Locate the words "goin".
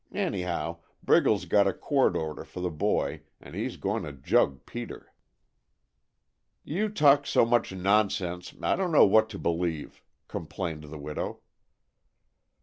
3.77-4.01